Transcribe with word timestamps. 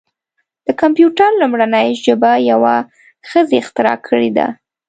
د 0.65 0.67
کمپیوټر 0.81 1.29
لومړنۍ 1.41 1.89
ژبه 2.03 2.31
یوه 2.51 2.75
ښځې 3.29 3.55
اختراع 3.63 3.97
کړې 4.07 4.29
ده. 4.37 4.47